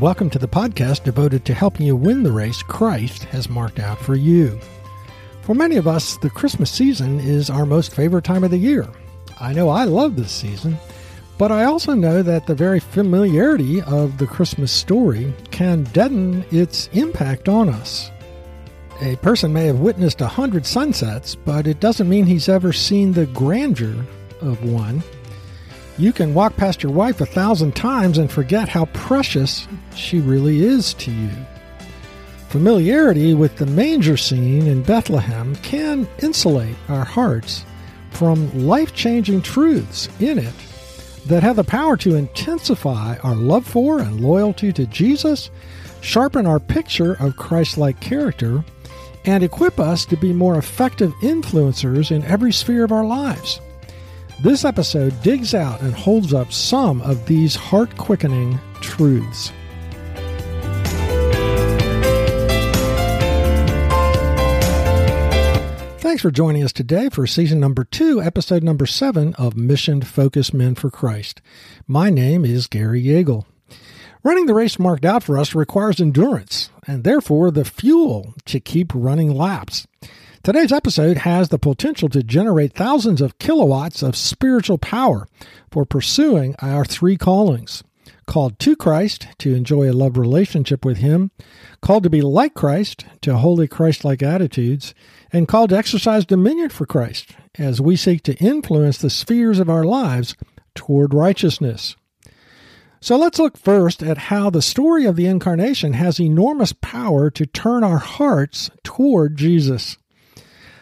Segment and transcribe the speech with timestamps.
[0.00, 3.98] welcome to the podcast devoted to helping you win the race Christ has marked out
[3.98, 4.60] for you.
[5.42, 8.86] For many of us, the Christmas season is our most favorite time of the year.
[9.40, 10.78] I know I love this season,
[11.36, 16.88] but I also know that the very familiarity of the Christmas story can deaden its
[16.92, 18.12] impact on us.
[19.00, 23.12] A person may have witnessed a hundred sunsets, but it doesn't mean he's ever seen
[23.12, 24.04] the grandeur
[24.42, 25.02] of one.
[25.98, 29.66] You can walk past your wife a thousand times and forget how precious
[29.96, 31.30] she really is to you.
[32.50, 37.64] Familiarity with the manger scene in Bethlehem can insulate our hearts
[38.12, 40.54] from life changing truths in it
[41.26, 45.50] that have the power to intensify our love for and loyalty to Jesus,
[46.00, 48.64] sharpen our picture of Christ like character,
[49.24, 53.60] and equip us to be more effective influencers in every sphere of our lives.
[54.40, 59.50] This episode digs out and holds up some of these heart quickening truths.
[65.98, 70.54] Thanks for joining us today for season number two, episode number seven of Mission Focused
[70.54, 71.42] Men for Christ.
[71.88, 73.44] My name is Gary Yeagle.
[74.22, 78.92] Running the race marked out for us requires endurance and therefore the fuel to keep
[78.94, 79.88] running laps.
[80.42, 85.26] Today's episode has the potential to generate thousands of kilowatts of spiritual power
[85.70, 87.82] for pursuing our three callings
[88.26, 91.30] called to Christ to enjoy a love relationship with Him,
[91.80, 94.94] called to be like Christ to holy Christ like attitudes,
[95.32, 99.70] and called to exercise dominion for Christ as we seek to influence the spheres of
[99.70, 100.36] our lives
[100.74, 101.96] toward righteousness.
[103.00, 107.46] So let's look first at how the story of the incarnation has enormous power to
[107.46, 109.96] turn our hearts toward Jesus.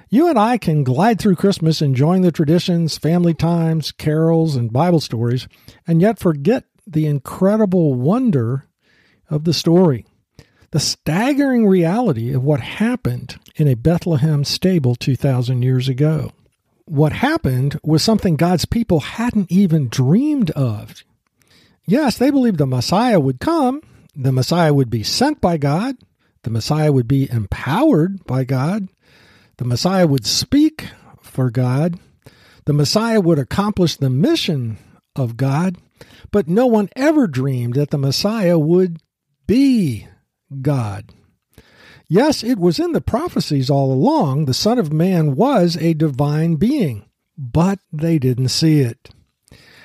[0.08, 5.00] You and I can glide through Christmas enjoying the traditions, family times, carols, and Bible
[5.00, 5.48] stories,
[5.86, 8.66] and yet forget the incredible wonder
[9.28, 10.06] of the story,
[10.70, 16.30] the staggering reality of what happened in a Bethlehem stable 2,000 years ago.
[16.84, 21.02] What happened was something God's people hadn't even dreamed of.
[21.84, 23.82] Yes, they believed the Messiah would come,
[24.14, 25.96] the Messiah would be sent by God,
[26.44, 28.88] the Messiah would be empowered by God,
[29.58, 30.88] the Messiah would speak
[31.20, 31.98] for God,
[32.64, 34.78] the Messiah would accomplish the mission
[35.14, 35.78] of God,
[36.30, 38.98] but no one ever dreamed that the Messiah would
[39.46, 40.06] be
[40.62, 41.12] God.
[42.08, 44.44] Yes, it was in the prophecies all along.
[44.44, 47.04] The Son of Man was a divine being,
[47.36, 49.10] but they didn't see it.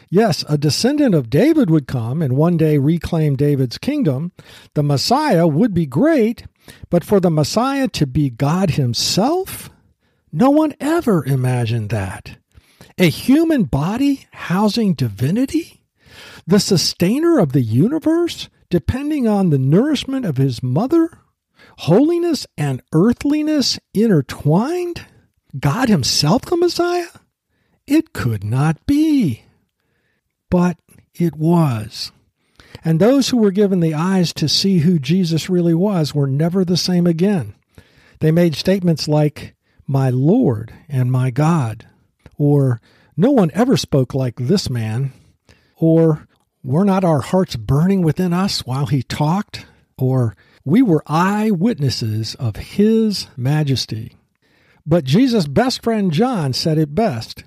[0.09, 4.33] Yes, a descendant of David would come and one day reclaim David's kingdom.
[4.73, 6.45] The Messiah would be great,
[6.89, 9.69] but for the Messiah to be God himself?
[10.31, 12.37] No one ever imagined that.
[12.97, 15.81] A human body housing divinity?
[16.47, 21.09] the sustainer of the universe, depending on the nourishment of his mother?
[21.79, 25.05] Holiness and earthliness intertwined?
[25.57, 27.07] God Himself the Messiah?
[27.87, 29.43] It could not be.
[30.49, 30.77] But
[31.13, 32.11] it was.
[32.83, 36.65] And those who were given the eyes to see who Jesus really was were never
[36.65, 37.53] the same again.
[38.19, 39.55] They made statements like,
[39.85, 41.87] My Lord and my God,
[42.37, 42.81] or
[43.15, 45.11] No one ever spoke like this man,
[45.77, 46.27] or
[46.63, 49.65] were not our hearts burning within us while he talked?
[49.97, 54.15] Or we were eyewitnesses of his majesty.
[54.85, 57.43] But Jesus' best friend John said it best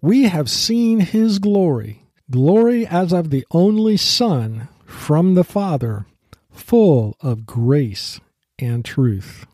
[0.00, 6.06] We have seen his glory, glory as of the only Son from the Father,
[6.50, 8.20] full of grace
[8.58, 9.46] and truth.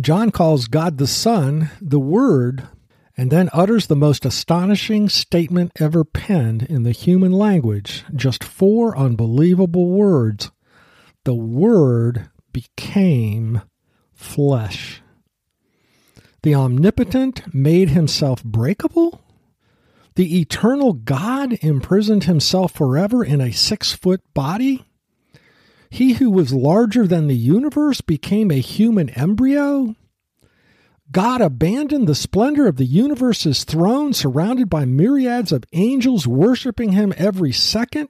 [0.00, 2.68] John calls God the Son the Word
[3.16, 8.96] and then utters the most astonishing statement ever penned in the human language just four
[8.96, 10.50] unbelievable words.
[11.24, 13.62] The Word became
[14.12, 15.00] flesh.
[16.42, 19.23] The omnipotent made himself breakable?
[20.16, 24.84] The eternal God imprisoned himself forever in a six foot body?
[25.90, 29.96] He who was larger than the universe became a human embryo?
[31.10, 37.12] God abandoned the splendor of the universe's throne, surrounded by myriads of angels worshiping him
[37.16, 38.08] every second,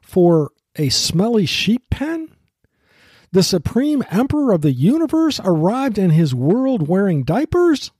[0.00, 2.34] for a smelly sheep pen?
[3.30, 7.92] The supreme emperor of the universe arrived in his world wearing diapers?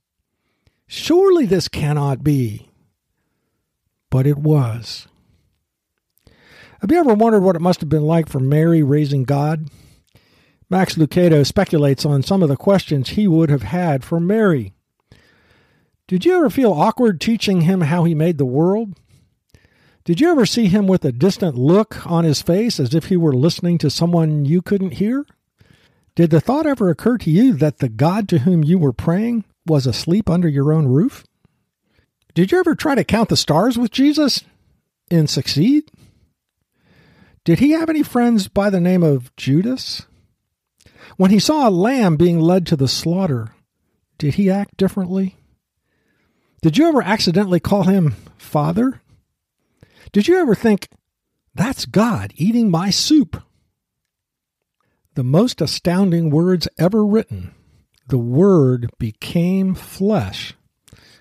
[0.85, 2.69] Surely this cannot be.
[4.13, 5.07] But it was.
[6.81, 9.71] Have you ever wondered what it must have been like for Mary raising God?
[10.69, 14.71] Max Lucado speculates on some of the questions he would have had for Mary.
[16.07, 18.93] Did you ever feel awkward teaching him how he made the world?
[20.03, 23.17] Did you ever see him with a distant look on his face as if he
[23.17, 25.25] were listening to someone you couldn't hear?
[26.13, 29.45] Did the thought ever occur to you that the God to whom you were praying
[29.65, 31.23] was asleep under your own roof?
[32.33, 34.43] Did you ever try to count the stars with Jesus
[35.11, 35.91] and succeed?
[37.43, 40.07] Did he have any friends by the name of Judas?
[41.17, 43.53] When he saw a lamb being led to the slaughter,
[44.17, 45.37] did he act differently?
[46.61, 49.01] Did you ever accidentally call him Father?
[50.11, 50.87] Did you ever think,
[51.53, 53.43] that's God eating my soup?
[55.15, 57.53] The most astounding words ever written.
[58.07, 60.55] The Word became flesh.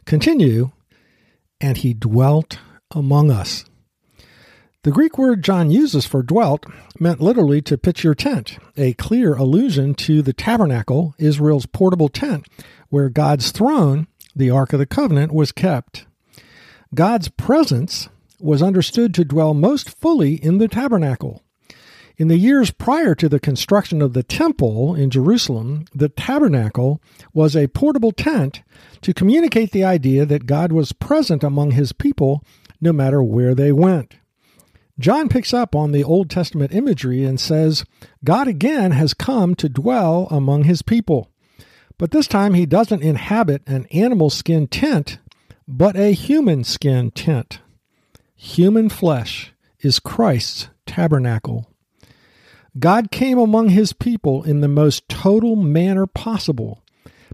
[0.06, 0.70] Continue,
[1.62, 2.58] and he dwelt
[2.90, 3.64] among us.
[4.82, 6.66] The Greek word John uses for dwelt
[6.98, 12.48] meant literally to pitch your tent, a clear allusion to the tabernacle, Israel's portable tent,
[12.88, 16.04] where God's throne, the Ark of the Covenant, was kept.
[16.94, 18.08] God's presence
[18.40, 21.42] was understood to dwell most fully in the tabernacle.
[22.18, 27.00] In the years prior to the construction of the temple in Jerusalem, the tabernacle
[27.32, 28.62] was a portable tent
[29.00, 32.44] to communicate the idea that God was present among his people
[32.80, 34.16] no matter where they went.
[34.98, 37.84] John picks up on the Old Testament imagery and says,
[38.24, 41.30] God again has come to dwell among his people.
[41.98, 45.18] But this time he doesn't inhabit an animal skin tent,
[45.66, 47.60] but a human skin tent.
[48.34, 51.71] Human flesh is Christ's tabernacle.
[52.78, 56.82] God came among his people in the most total manner possible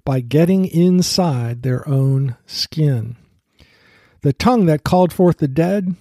[0.04, 3.16] by getting inside their own skin.
[4.22, 5.94] The tongue that called forth the dead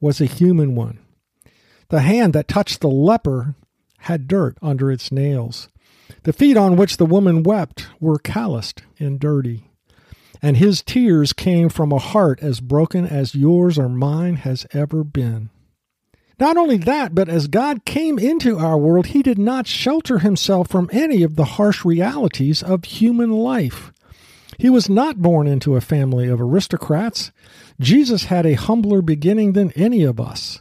[0.00, 0.98] was a human one.
[1.88, 3.54] The hand that touched the leper
[3.98, 5.68] had dirt under its nails.
[6.24, 9.70] The feet on which the woman wept were calloused and dirty.
[10.42, 15.04] And his tears came from a heart as broken as yours or mine has ever
[15.04, 15.50] been.
[16.40, 20.68] Not only that, but as God came into our world, he did not shelter himself
[20.68, 23.92] from any of the harsh realities of human life.
[24.56, 27.30] He was not born into a family of aristocrats.
[27.78, 30.60] Jesus had a humbler beginning than any of us.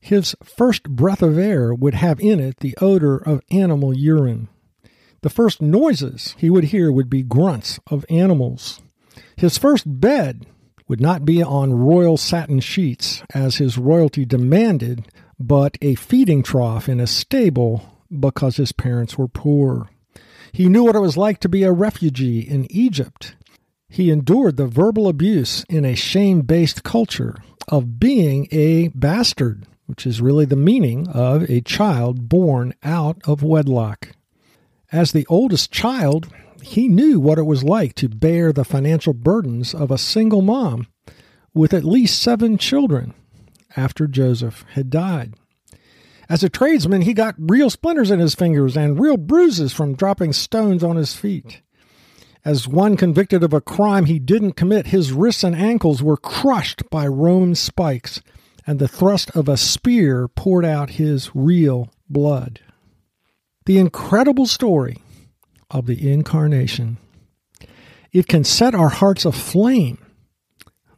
[0.00, 4.48] His first breath of air would have in it the odor of animal urine.
[5.22, 8.80] The first noises he would hear would be grunts of animals.
[9.36, 10.46] His first bed
[10.88, 15.06] would not be on royal satin sheets, as his royalty demanded,
[15.38, 19.88] but a feeding trough in a stable because his parents were poor.
[20.52, 23.34] He knew what it was like to be a refugee in Egypt.
[23.88, 27.36] He endured the verbal abuse in a shame based culture
[27.68, 33.42] of being a bastard, which is really the meaning of a child born out of
[33.42, 34.10] wedlock.
[34.92, 36.28] As the oldest child,
[36.62, 40.86] he knew what it was like to bear the financial burdens of a single mom
[41.54, 43.14] with at least seven children
[43.76, 45.34] after Joseph had died.
[46.28, 50.32] As a tradesman, he got real splinters in his fingers and real bruises from dropping
[50.32, 51.62] stones on his feet.
[52.44, 56.88] As one convicted of a crime he didn't commit, his wrists and ankles were crushed
[56.90, 58.20] by Roman spikes,
[58.66, 62.60] and the thrust of a spear poured out his real blood.
[63.66, 64.98] The incredible story
[65.70, 66.98] of the incarnation.
[68.12, 69.98] It can set our hearts aflame.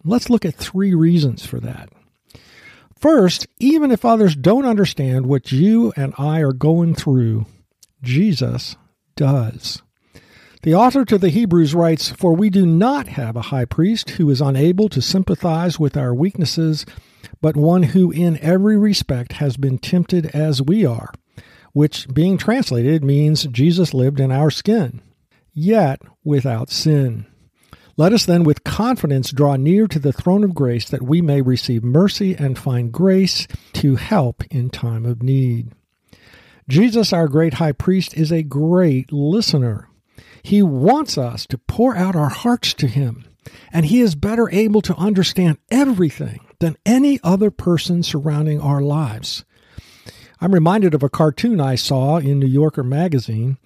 [0.05, 1.91] Let's look at three reasons for that.
[2.99, 7.47] First, even if others don't understand what you and I are going through,
[8.03, 8.77] Jesus
[9.17, 9.83] does.
[10.63, 14.29] The author to the Hebrews writes, For we do not have a high priest who
[14.31, 16.85] is unable to sympathize with our weaknesses,
[17.41, 21.13] but one who in every respect has been tempted as we are
[21.73, 25.01] which being translated means Jesus lived in our skin,
[25.53, 27.27] yet without sin.
[27.97, 31.43] Let us then with confidence draw near to the throne of grace that we may
[31.43, 35.73] receive mercy and find grace to help in time of need.
[36.69, 39.89] Jesus, our great high priest, is a great listener.
[40.43, 43.25] He wants us to pour out our hearts to him,
[43.73, 49.45] and he is better able to understand everything than any other person surrounding our lives.
[50.41, 53.59] I'm reminded of a cartoon I saw in New Yorker magazine.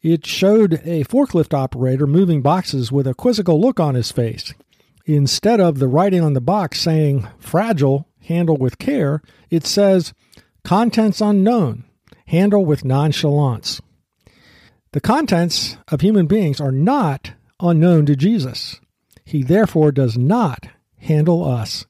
[0.00, 4.54] It showed a forklift operator moving boxes with a quizzical look on his face.
[5.06, 10.14] Instead of the writing on the box saying fragile, handle with care, it says
[10.62, 11.84] contents unknown,
[12.26, 13.80] handle with nonchalance.
[14.92, 18.80] The contents of human beings are not unknown to Jesus.
[19.24, 20.68] He therefore does not
[20.98, 21.86] handle us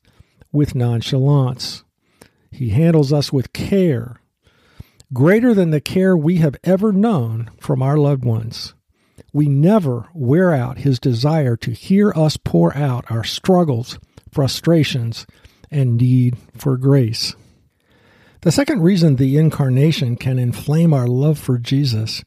[0.51, 1.85] with nonchalance.
[2.51, 4.20] He handles us with care
[5.12, 8.75] greater than the care we have ever known from our loved ones.
[9.33, 13.99] We never wear out his desire to hear us pour out our struggles,
[14.31, 15.26] frustrations,
[15.71, 17.35] and need for grace.
[18.43, 22.25] The second reason the incarnation can inflame our love for Jesus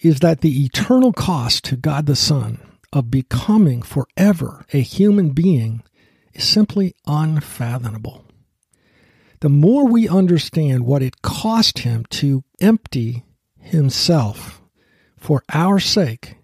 [0.00, 2.60] is that the eternal cost to God the Son
[2.92, 5.82] of becoming forever a human being
[6.32, 8.24] is simply unfathomable.
[9.40, 13.24] The more we understand what it cost him to empty
[13.58, 14.60] himself
[15.16, 16.36] for our sake,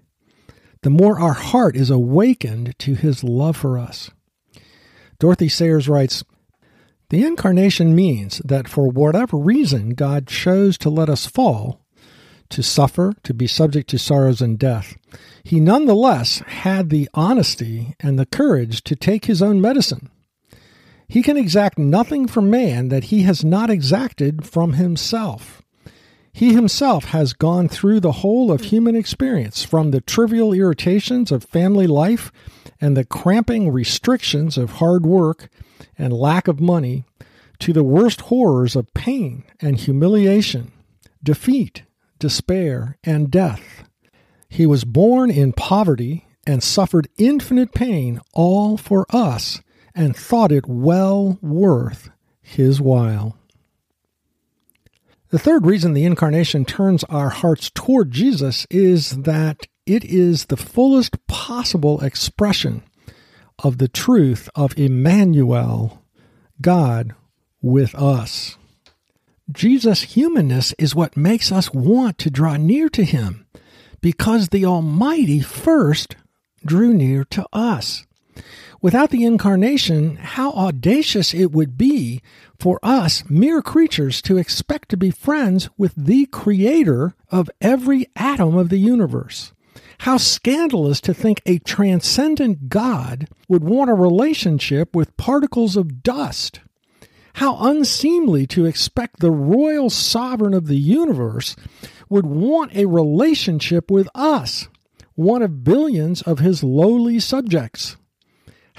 [0.83, 4.11] the more our heart is awakened to his love for us.
[5.19, 6.25] Dorothy Sayers writes
[7.11, 11.81] The incarnation means that for whatever reason God chose to let us fall,
[12.49, 14.97] to suffer, to be subject to sorrows and death,
[15.45, 20.09] he nonetheless had the honesty and the courage to take his own medicine.
[21.09, 25.63] He can exact nothing from man that he has not exacted from himself.
[26.33, 31.45] He himself has gone through the whole of human experience, from the trivial irritations of
[31.45, 32.31] family life
[32.81, 35.49] and the cramping restrictions of hard work
[35.97, 37.05] and lack of money,
[37.61, 40.73] to the worst horrors of pain and humiliation,
[41.23, 41.85] defeat,
[42.19, 43.85] despair, and death.
[44.49, 49.63] He was born in poverty and suffered infinite pain, all for us,
[49.97, 52.11] and thought it well worth
[52.41, 53.37] his while.
[55.31, 60.57] The third reason the incarnation turns our hearts toward Jesus is that it is the
[60.57, 62.83] fullest possible expression
[63.59, 66.05] of the truth of Emmanuel,
[66.61, 67.15] God
[67.61, 68.57] with us.
[69.51, 73.47] Jesus' humanness is what makes us want to draw near to him
[74.01, 76.17] because the Almighty first
[76.65, 78.07] drew near to us.
[78.81, 82.21] Without the incarnation, how audacious it would be
[82.59, 88.57] for us, mere creatures, to expect to be friends with the Creator of every atom
[88.57, 89.53] of the universe.
[90.01, 96.61] How scandalous to think a transcendent God would want a relationship with particles of dust.
[97.35, 101.57] How unseemly to expect the royal sovereign of the universe
[102.09, 104.69] would want a relationship with us,
[105.15, 107.97] one of billions of his lowly subjects.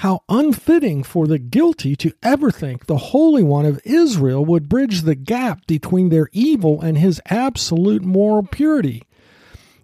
[0.01, 5.01] How unfitting for the guilty to ever think the Holy One of Israel would bridge
[5.01, 9.01] the gap between their evil and his absolute moral purity.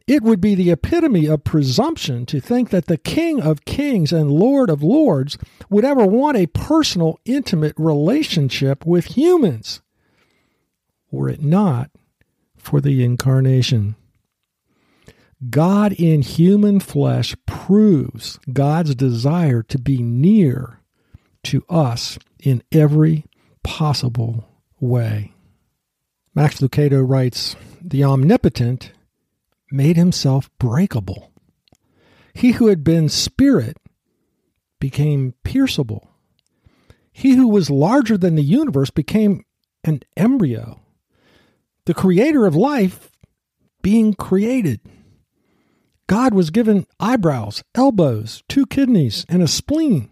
[0.05, 4.29] It would be the epitome of presumption to think that the King of Kings and
[4.29, 5.39] Lord of Lords
[5.71, 9.81] would ever want a personal, intimate relationship with humans,
[11.09, 11.89] were it not
[12.55, 13.95] for the incarnation.
[15.49, 20.79] God in human flesh proves God's desire to be near
[21.45, 23.25] to us in every
[23.63, 24.47] possible
[24.79, 25.33] way.
[26.35, 28.91] Max Lucado writes The omnipotent
[29.71, 31.31] made himself breakable.
[32.33, 33.77] He who had been spirit
[34.79, 36.07] became pierceable.
[37.11, 39.45] He who was larger than the universe became
[39.83, 40.81] an embryo.
[41.85, 43.11] The creator of life
[43.81, 44.79] being created.
[46.13, 50.11] God was given eyebrows, elbows, two kidneys, and a spleen.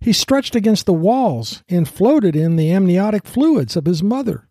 [0.00, 4.48] He stretched against the walls and floated in the amniotic fluids of his mother.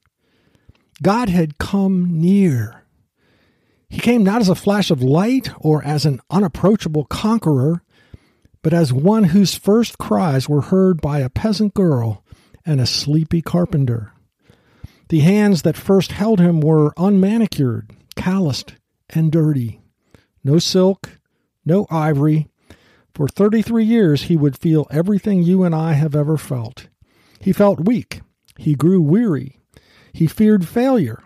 [1.03, 2.86] God had come near.
[3.89, 7.84] He came not as a flash of light or as an unapproachable conqueror,
[8.62, 12.24] but as one whose first cries were heard by a peasant girl
[12.65, 14.13] and a sleepy carpenter.
[15.10, 18.75] The hands that first held him were unmanicured, calloused,
[19.10, 19.82] and dirty.
[20.48, 21.20] No silk,
[21.66, 22.48] no ivory.
[23.13, 26.88] For 33 years, he would feel everything you and I have ever felt.
[27.42, 28.22] He felt weak.
[28.58, 29.60] He grew weary.
[30.13, 31.22] He feared failure.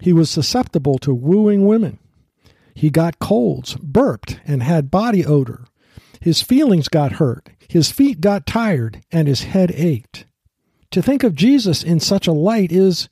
[0.00, 1.98] He was susceptible to wooing women.
[2.72, 5.64] He got colds, burped, and had body odor.
[6.20, 7.48] His feelings got hurt.
[7.66, 10.26] His feet got tired, and his head ached.
[10.92, 13.08] To think of Jesus in such a light is,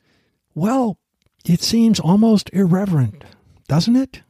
[0.54, 1.00] well,
[1.44, 3.24] it seems almost irreverent,
[3.66, 4.22] doesn't it?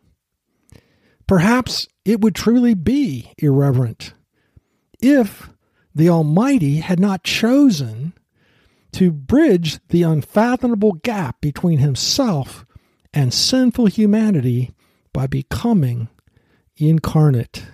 [1.28, 4.14] Perhaps it would truly be irreverent
[5.00, 5.50] if
[5.94, 8.14] the Almighty had not chosen
[8.92, 12.64] to bridge the unfathomable gap between himself
[13.12, 14.73] and sinful humanity
[15.12, 16.08] by becoming
[16.78, 17.66] incarnate.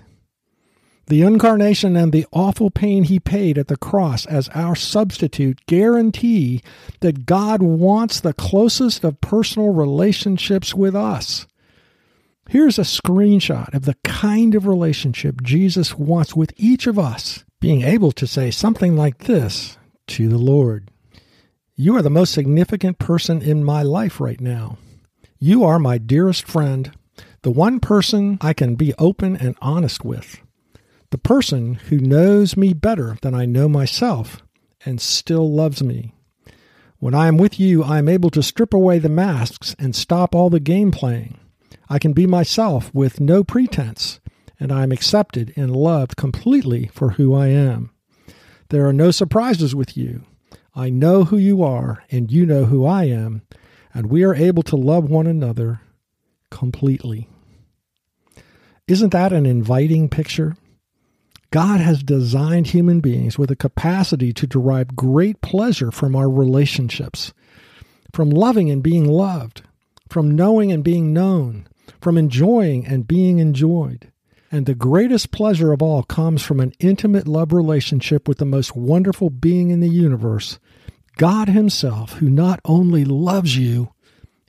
[1.07, 6.63] The incarnation and the awful pain he paid at the cross as our substitute guarantee
[7.01, 11.47] that God wants the closest of personal relationships with us.
[12.49, 17.83] Here's a screenshot of the kind of relationship Jesus wants with each of us, being
[17.83, 20.91] able to say something like this to the Lord
[21.75, 24.77] You are the most significant person in my life right now.
[25.39, 26.93] You are my dearest friend,
[27.43, 30.41] the one person I can be open and honest with,
[31.11, 34.43] the person who knows me better than I know myself
[34.85, 36.15] and still loves me.
[36.99, 40.35] When I am with you, I am able to strip away the masks and stop
[40.35, 41.39] all the game playing.
[41.89, 44.21] I can be myself with no pretense,
[44.59, 47.91] and I am accepted and loved completely for who I am.
[48.71, 50.25] There are no surprises with you.
[50.75, 53.43] I know who you are, and you know who I am,
[53.93, 55.81] and we are able to love one another
[56.51, 57.29] completely.
[58.89, 60.57] Isn't that an inviting picture?
[61.51, 67.33] God has designed human beings with a capacity to derive great pleasure from our relationships,
[68.13, 69.63] from loving and being loved,
[70.09, 71.69] from knowing and being known,
[72.01, 74.11] from enjoying and being enjoyed.
[74.51, 78.77] And the greatest pleasure of all comes from an intimate love relationship with the most
[78.77, 80.59] wonderful being in the universe,
[81.17, 83.93] God Himself, who not only loves you,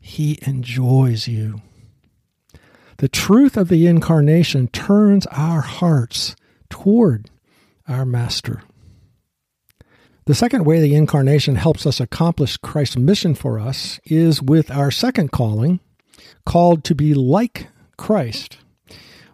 [0.01, 1.61] He enjoys you.
[2.97, 6.35] The truth of the incarnation turns our hearts
[6.69, 7.29] toward
[7.87, 8.61] our Master.
[10.25, 14.89] The second way the incarnation helps us accomplish Christ's mission for us is with our
[14.89, 15.79] second calling,
[16.45, 18.57] called to be like Christ.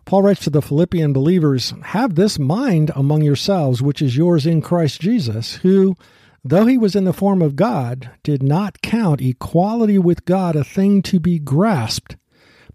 [0.06, 4.62] Paul writes to the Philippian believers Have this mind among yourselves, which is yours in
[4.62, 5.96] Christ Jesus, who,
[6.44, 10.64] though he was in the form of God, did not count equality with God a
[10.64, 12.18] thing to be grasped,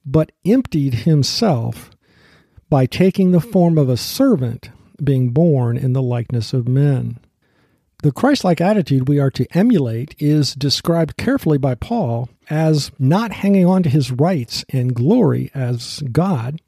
[0.04, 1.90] but emptied himself
[2.70, 4.70] by taking the form of a servant,
[5.02, 7.18] being born in the likeness of men.
[8.02, 13.32] The Christ like attitude we are to emulate is described carefully by Paul as not
[13.32, 16.60] hanging on to his rights and glory as God,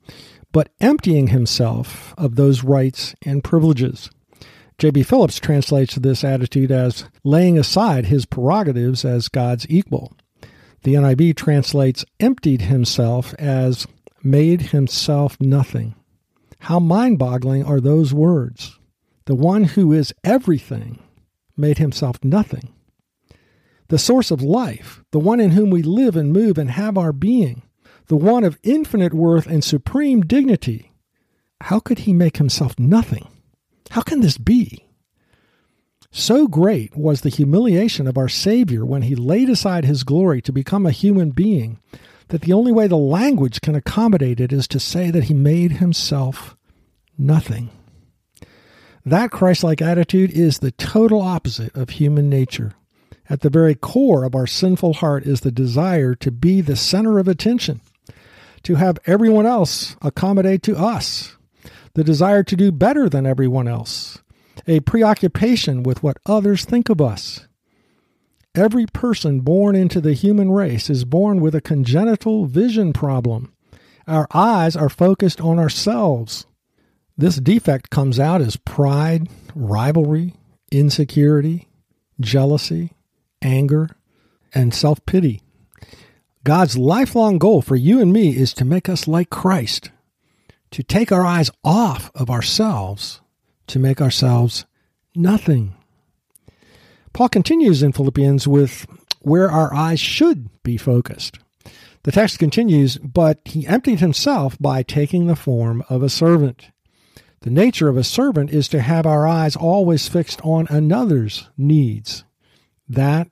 [0.53, 4.11] but emptying himself of those rights and privileges.
[4.79, 5.03] J.B.
[5.03, 10.13] Phillips translates this attitude as laying aside his prerogatives as God's equal.
[10.85, 13.87] The NIV translates emptied himself as
[14.23, 15.95] made himself nothing.
[16.61, 18.79] How mind boggling are those words?
[19.27, 21.01] The one who is everything
[21.57, 22.73] made himself nothing.
[23.89, 27.13] The source of life, the one in whom we live and move and have our
[27.13, 27.63] being,
[28.07, 30.93] the one of infinite worth and supreme dignity.
[31.63, 33.29] How could he make himself nothing?
[33.91, 34.87] How can this be?
[36.11, 40.53] So great was the humiliation of our Savior when he laid aside his glory to
[40.53, 41.81] become a human being
[42.29, 45.73] that the only way the language can accommodate it is to say that he made
[45.73, 46.57] himself
[47.17, 47.71] nothing.
[49.05, 52.75] That Christ like attitude is the total opposite of human nature.
[53.31, 57.19] At the very core of our sinful heart is the desire to be the center
[57.19, 57.83] of attention,
[58.63, 61.37] to have everyone else accommodate to us,
[61.93, 64.23] the desire to do better than everyone else,
[64.67, 67.47] a preoccupation with what others think of us.
[68.55, 73.53] Every person born into the human race is born with a congenital vision problem.
[74.07, 76.47] Our eyes are focused on ourselves.
[77.17, 80.35] This defect comes out as pride, rivalry,
[80.73, 81.69] insecurity,
[82.21, 82.93] jealousy,
[83.43, 83.91] anger,
[84.55, 85.43] and self pity.
[86.45, 89.91] God's lifelong goal for you and me is to make us like Christ,
[90.71, 93.21] to take our eyes off of ourselves,
[93.67, 94.65] to make ourselves
[95.15, 95.75] nothing.
[97.13, 98.87] Paul continues in Philippians with
[99.21, 101.39] where our eyes should be focused.
[102.05, 106.71] The text continues, but he emptied himself by taking the form of a servant.
[107.41, 112.25] The nature of a servant is to have our eyes always fixed on another's needs.
[112.89, 113.29] That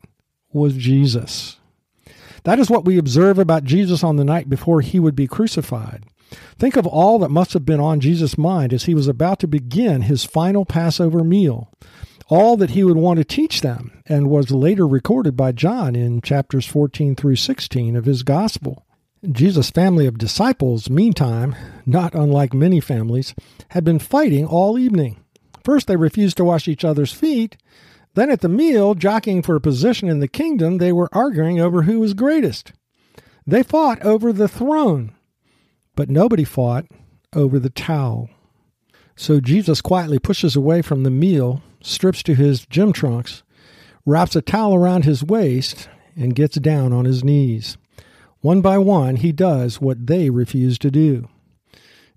[0.52, 1.56] was Jesus.
[2.44, 6.04] That is what we observe about Jesus on the night before he would be crucified.
[6.58, 9.48] Think of all that must have been on Jesus' mind as he was about to
[9.48, 11.72] begin his final Passover meal.
[12.28, 16.20] All that he would want to teach them, and was later recorded by John in
[16.20, 18.84] chapters 14 through 16 of his gospel.
[19.30, 23.34] Jesus' family of disciples, meantime, not unlike many families,
[23.70, 25.18] had been fighting all evening.
[25.64, 27.56] First, they refused to wash each other's feet.
[28.16, 31.82] Then, at the meal, jockeying for a position in the kingdom, they were arguing over
[31.82, 32.72] who was greatest.
[33.46, 35.12] They fought over the throne,
[35.94, 36.86] but nobody fought
[37.34, 38.30] over the towel.
[39.16, 43.42] So Jesus quietly pushes away from the meal, strips to his gym trunks,
[44.06, 47.76] wraps a towel around his waist, and gets down on his knees.
[48.40, 51.28] One by one, he does what they refuse to do.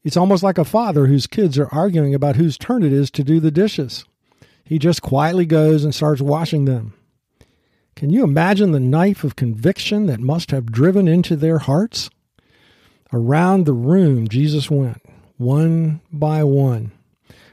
[0.05, 3.23] It's almost like a father whose kids are arguing about whose turn it is to
[3.25, 4.05] do the dishes.
[4.69, 6.93] He just quietly goes and starts washing them.
[7.95, 12.11] Can you imagine the knife of conviction that must have driven into their hearts?
[13.11, 15.01] Around the room, Jesus went,
[15.37, 16.91] one by one.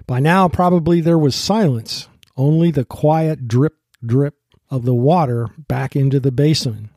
[0.07, 4.35] By now, probably there was silence, only the quiet drip, drip
[4.69, 6.91] of the water back into the basin.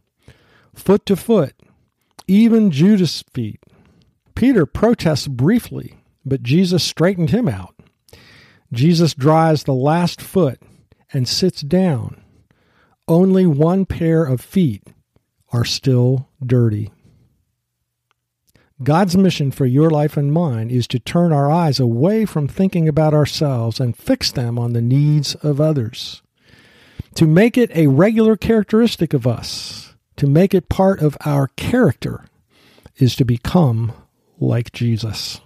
[0.75, 1.55] Foot to foot,
[2.27, 3.61] even Judas' feet.
[4.35, 7.78] Peter protests briefly, but Jesus straightened him out.
[8.71, 10.61] Jesus dries the last foot,
[11.11, 12.21] and sits down,
[13.07, 14.83] only one pair of feet
[15.51, 16.91] are still dirty.
[18.81, 22.87] God's mission for your life and mine is to turn our eyes away from thinking
[22.87, 26.21] about ourselves and fix them on the needs of others.
[27.15, 32.25] To make it a regular characteristic of us, to make it part of our character,
[32.97, 33.91] is to become
[34.39, 35.41] like Jesus.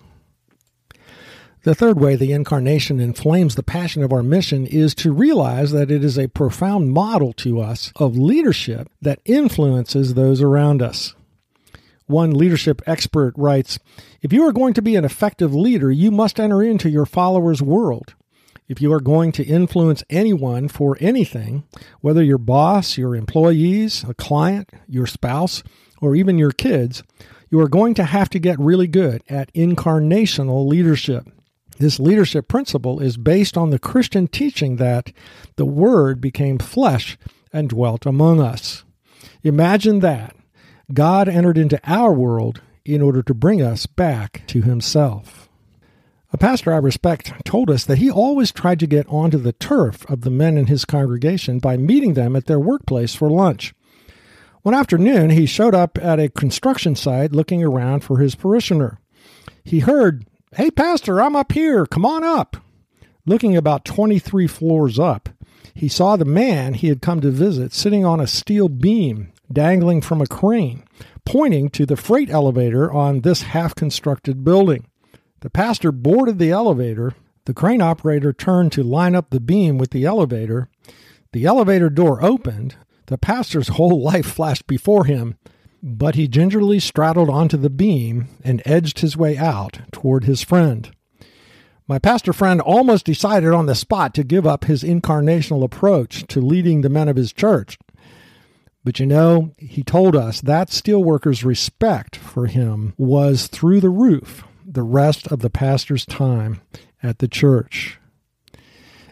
[1.64, 5.90] The third way the incarnation inflames the passion of our mission is to realize that
[5.90, 11.16] it is a profound model to us of leadership that influences those around us.
[12.06, 13.80] One leadership expert writes
[14.22, 17.62] If you are going to be an effective leader, you must enter into your followers'
[17.62, 18.14] world.
[18.68, 21.64] If you are going to influence anyone for anything,
[22.02, 25.64] whether your boss, your employees, a client, your spouse,
[26.02, 27.04] or even your kids,
[27.50, 31.26] you are going to have to get really good at incarnational leadership.
[31.78, 35.12] This leadership principle is based on the Christian teaching that
[35.56, 37.18] the Word became flesh
[37.52, 38.84] and dwelt among us.
[39.44, 40.36] Imagine that.
[40.94, 45.50] God entered into our world in order to bring us back to Himself.
[46.34, 50.04] A pastor I respect told us that he always tried to get onto the turf
[50.10, 53.76] of the men in his congregation by meeting them at their workplace for lunch.
[54.64, 58.98] One afternoon, he showed up at a construction site looking around for his parishioner.
[59.64, 61.88] He heard Hey, Pastor, I'm up here.
[61.88, 62.58] Come on up.
[63.26, 65.30] Looking about 23 floors up,
[65.74, 70.02] he saw the man he had come to visit sitting on a steel beam dangling
[70.02, 70.84] from a crane,
[71.26, 74.86] pointing to the freight elevator on this half constructed building.
[75.40, 77.16] The pastor boarded the elevator.
[77.46, 80.70] The crane operator turned to line up the beam with the elevator.
[81.32, 82.76] The elevator door opened.
[83.08, 85.36] The pastor's whole life flashed before him
[85.86, 90.96] but he gingerly straddled onto the beam and edged his way out toward his friend.
[91.86, 96.40] My pastor friend almost decided on the spot to give up his incarnational approach to
[96.40, 97.78] leading the men of his church.
[98.86, 104.46] But you know, he told us that steelworker's respect for him was through the roof
[104.66, 106.62] the rest of the pastor's time
[107.02, 108.00] at the church.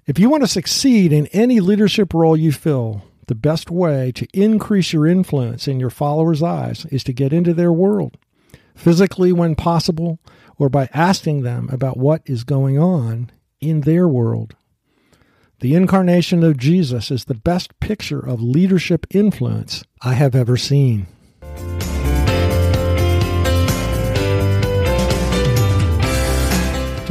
[0.08, 4.28] If you want to succeed in any leadership role you fill, the best way to
[4.34, 8.18] increase your influence in your followers' eyes is to get into their world,
[8.76, 10.20] physically when possible,
[10.58, 14.54] or by asking them about what is going on in their world.
[15.62, 21.08] The incarnation of Jesus is the best picture of leadership influence I have ever seen.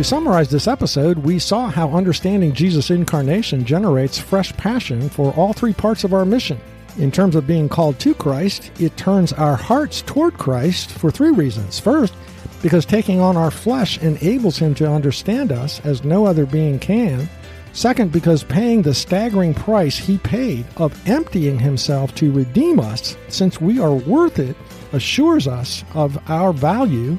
[0.01, 5.53] To summarize this episode, we saw how understanding Jesus' incarnation generates fresh passion for all
[5.53, 6.59] three parts of our mission.
[6.97, 11.33] In terms of being called to Christ, it turns our hearts toward Christ for three
[11.33, 11.79] reasons.
[11.79, 12.15] First,
[12.63, 17.29] because taking on our flesh enables him to understand us as no other being can.
[17.75, 23.61] Second, because paying the staggering price he paid of emptying himself to redeem us, since
[23.61, 24.57] we are worth it,
[24.95, 27.19] assures us of our value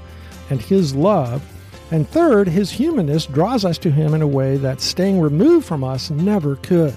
[0.49, 1.43] and his love
[1.91, 5.83] and third, his humanness draws us to him in a way that staying removed from
[5.83, 6.95] us never could.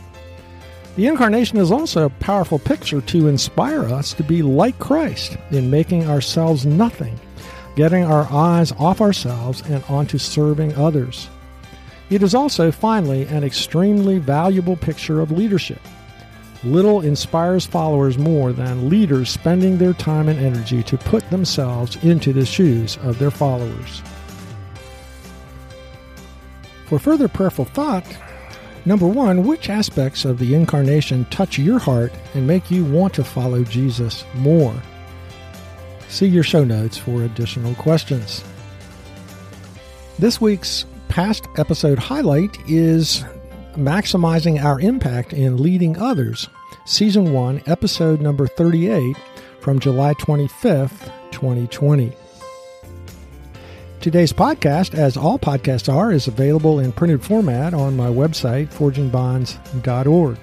[0.97, 5.69] The incarnation is also a powerful picture to inspire us to be like Christ in
[5.69, 7.19] making ourselves nothing,
[7.75, 11.29] getting our eyes off ourselves and onto serving others.
[12.11, 15.81] It is also, finally, an extremely valuable picture of leadership.
[16.63, 22.33] Little inspires followers more than leaders spending their time and energy to put themselves into
[22.33, 24.01] the shoes of their followers.
[26.95, 28.07] For further prayerful thought,
[28.85, 33.25] number one, which aspects of the incarnation touch your heart and make you want to
[33.25, 34.81] follow Jesus more?
[36.09, 38.45] See your show notes for additional questions.
[40.21, 43.25] This week's past episode highlight is
[43.73, 46.49] maximizing our impact in leading others,
[46.85, 49.17] season 1, episode number 38
[49.59, 52.13] from July 25th, 2020.
[54.05, 60.37] Today's podcast, as all podcasts are, is available in printed format on my website, forgingbonds.org.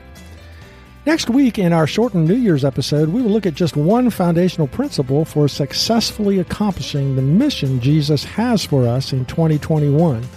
[1.06, 4.66] Next week, in our shortened New Year's episode, we will look at just one foundational
[4.66, 10.28] principle for successfully accomplishing the mission Jesus has for us in 2021,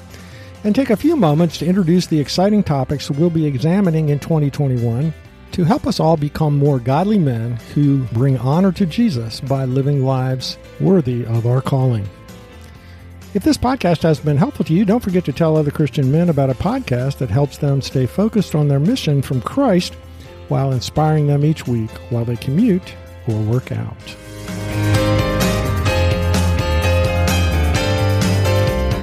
[0.64, 5.14] and take a few moments to introduce the exciting topics we'll be examining in 2021
[5.52, 10.04] to help us all become more godly men who bring honor to Jesus by living
[10.04, 12.06] lives worthy of our calling.
[13.34, 16.28] If this podcast has been helpful to you, don't forget to tell other Christian men
[16.28, 19.94] about a podcast that helps them stay focused on their mission from Christ
[20.46, 22.94] while inspiring them each week while they commute
[23.26, 24.16] or work out.